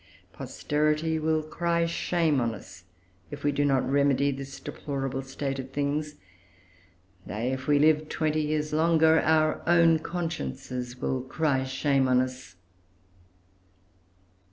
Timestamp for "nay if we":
7.27-7.77